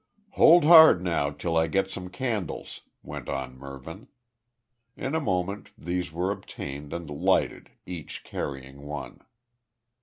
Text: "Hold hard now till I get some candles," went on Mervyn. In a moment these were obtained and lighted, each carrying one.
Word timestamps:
"Hold 0.31 0.65
hard 0.65 1.03
now 1.03 1.29
till 1.29 1.55
I 1.55 1.67
get 1.67 1.91
some 1.91 2.09
candles," 2.09 2.81
went 3.03 3.29
on 3.29 3.55
Mervyn. 3.55 4.07
In 4.97 5.13
a 5.13 5.19
moment 5.21 5.69
these 5.77 6.11
were 6.11 6.31
obtained 6.31 6.91
and 6.91 7.07
lighted, 7.07 7.69
each 7.85 8.23
carrying 8.23 8.81
one. 8.81 9.19